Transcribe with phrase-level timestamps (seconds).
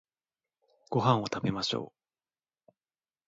[0.89, 1.93] ご飯を食べましょ
[2.67, 2.71] う